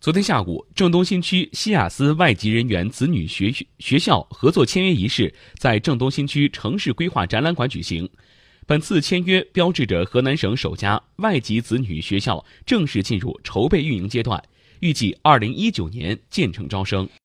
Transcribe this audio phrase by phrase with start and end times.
[0.00, 8.08] 昨天下午郑东新区西雅斯外籍人员子女学学校合作签约仪式在郑东新区城市规划展览馆举行
[8.66, 14.42] 本次签约标志着河南省首家外籍子女学校正式进入筹备运营阶段
[14.78, 17.06] 预计二零一九年建成招生。